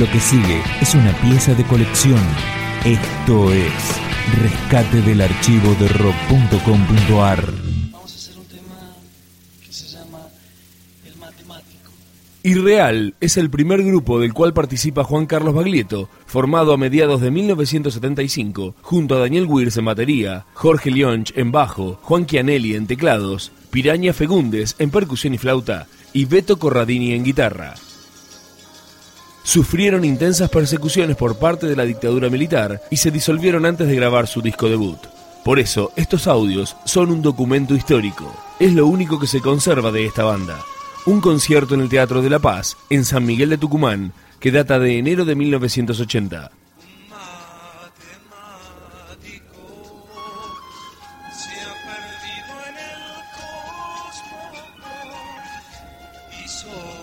Lo 0.00 0.10
que 0.10 0.18
sigue 0.18 0.62
es 0.80 0.94
una 0.94 1.12
pieza 1.20 1.52
de 1.52 1.62
colección. 1.62 2.22
Esto 2.86 3.52
es 3.52 4.00
Rescate 4.40 5.02
del 5.02 5.20
archivo 5.20 5.74
de 5.74 5.88
rock.com.ar. 5.88 7.44
Vamos 7.92 8.10
a 8.10 8.16
hacer 8.16 8.38
un 8.38 8.46
tema 8.46 8.96
que 9.62 9.70
se 9.70 9.88
llama 9.88 10.20
El 11.04 11.16
Matemático. 11.16 11.92
Irreal 12.42 13.14
es 13.20 13.36
el 13.36 13.50
primer 13.50 13.82
grupo 13.82 14.18
del 14.18 14.32
cual 14.32 14.54
participa 14.54 15.04
Juan 15.04 15.26
Carlos 15.26 15.54
Baglietto, 15.54 16.08
formado 16.24 16.72
a 16.72 16.78
mediados 16.78 17.20
de 17.20 17.30
1975, 17.30 18.76
junto 18.80 19.16
a 19.16 19.18
Daniel 19.18 19.44
Wirs 19.44 19.76
en 19.76 19.84
batería, 19.84 20.46
Jorge 20.54 20.90
Lionch 20.90 21.36
en 21.36 21.52
bajo, 21.52 21.98
Juan 22.00 22.24
Chianelli 22.24 22.74
en 22.74 22.86
teclados, 22.86 23.52
Piraña 23.70 24.14
Fegundes 24.14 24.76
en 24.78 24.90
percusión 24.90 25.34
y 25.34 25.38
flauta 25.38 25.88
y 26.14 26.24
Beto 26.24 26.58
Corradini 26.58 27.12
en 27.12 27.22
guitarra. 27.22 27.74
Sufrieron 29.42 30.04
intensas 30.04 30.50
persecuciones 30.50 31.16
por 31.16 31.38
parte 31.38 31.66
de 31.66 31.76
la 31.76 31.84
dictadura 31.84 32.28
militar 32.28 32.82
y 32.90 32.98
se 32.98 33.10
disolvieron 33.10 33.66
antes 33.66 33.88
de 33.88 33.96
grabar 33.96 34.26
su 34.26 34.42
disco 34.42 34.68
debut. 34.68 34.98
Por 35.44 35.58
eso, 35.58 35.92
estos 35.96 36.26
audios 36.26 36.76
son 36.84 37.10
un 37.10 37.22
documento 37.22 37.74
histórico. 37.74 38.32
Es 38.58 38.74
lo 38.74 38.86
único 38.86 39.18
que 39.18 39.26
se 39.26 39.40
conserva 39.40 39.90
de 39.90 40.04
esta 40.04 40.24
banda. 40.24 40.60
Un 41.06 41.20
concierto 41.20 41.74
en 41.74 41.80
el 41.80 41.88
Teatro 41.88 42.20
de 42.20 42.28
la 42.28 42.38
Paz, 42.38 42.76
en 42.90 43.06
San 43.06 43.24
Miguel 43.24 43.48
de 43.48 43.58
Tucumán, 43.58 44.12
que 44.38 44.50
data 44.50 44.78
de 44.78 44.98
enero 44.98 45.24
de 45.24 45.34
1980. 45.34 46.50
matemático 56.60 56.99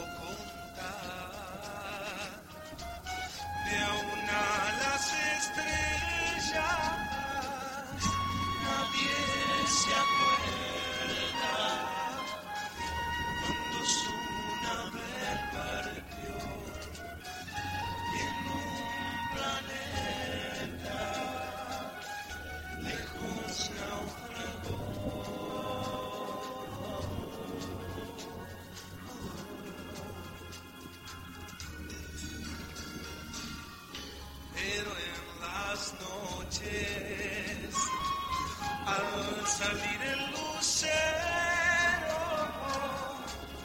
al 38.85 39.47
salir 39.47 40.01
el 40.01 40.31
lucero, 40.31 42.21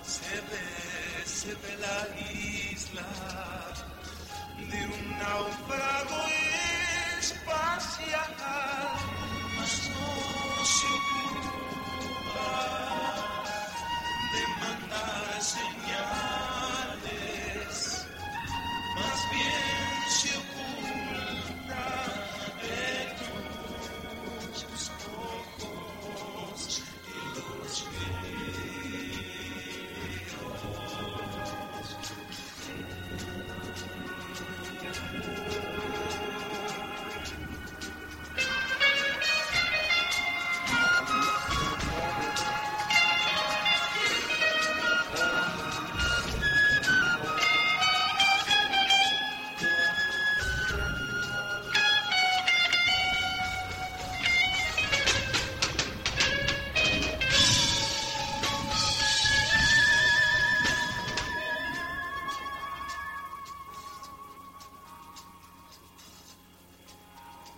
se 0.02 0.34
ve, 0.50 0.66
se 1.24 1.54
ve 1.54 1.76
la 1.78 1.98
isla 2.32 3.06
de 4.58 4.80
un 4.86 5.18
náufrago 5.18 6.22
espacial, 7.20 8.71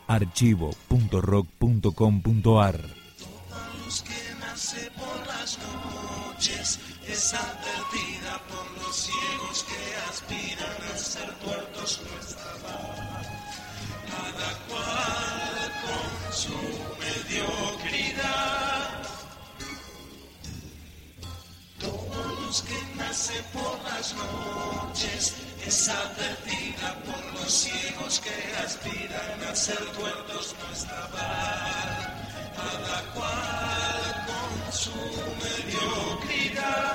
archivo.rock.com.ar 0.06 3.04
luz 3.84 4.02
que 4.02 4.34
nace 4.40 4.90
por 4.92 5.26
las 5.26 5.58
noches 5.58 6.78
es 7.06 7.34
advertida 7.34 8.40
por 8.48 8.70
los 8.82 8.96
ciegos 8.96 9.64
que 9.64 9.96
aspiran 10.10 10.82
a 10.92 10.96
ser 10.96 11.30
tuertos 11.34 12.00
nuestra. 12.10 12.52
Cada 14.10 14.50
cual 14.68 15.72
con 15.84 16.32
su 16.32 16.58
mediocridad. 17.04 18.88
Toda 21.78 22.24
luz 22.40 22.58
que 22.62 22.80
nace 22.96 23.36
por 23.52 23.78
las 23.84 24.14
noches 24.14 25.34
es 25.66 25.88
advertida 25.88 26.94
por 27.04 27.22
los 27.34 27.52
ciegos 27.52 27.83
aspiran 28.74 29.50
a 29.50 29.54
ser 29.54 29.78
tuertos 29.92 30.54
nuestra 30.66 31.06
paz 31.08 32.08
cada 32.56 33.02
cual 33.14 34.26
con 34.26 34.72
su 34.72 34.90
mediocridad. 35.42 36.94